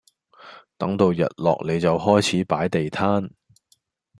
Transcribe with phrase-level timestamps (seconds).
[0.79, 3.29] 等到日落你就開始擺地攤